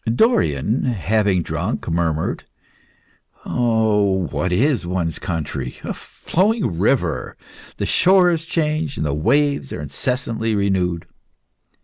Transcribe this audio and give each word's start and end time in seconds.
Dorion, 0.07 0.85
having 0.85 1.43
drunk, 1.43 1.87
murmured 1.87 2.45
"What 3.43 4.51
is 4.51 4.83
one's 4.83 5.19
country? 5.19 5.77
A 5.83 5.93
flowing 5.93 6.79
river. 6.79 7.37
The 7.77 7.85
shores 7.85 8.47
change, 8.47 8.97
and 8.97 9.05
the 9.05 9.13
waves 9.13 9.71
are 9.71 9.79
incessantly 9.79 10.55
renewed." 10.55 11.05